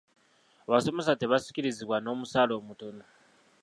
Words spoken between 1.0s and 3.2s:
tebasikirizibwa n'omusaala omutono.